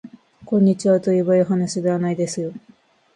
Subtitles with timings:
[0.45, 2.53] こんにちはといえばいいはなしではないですよ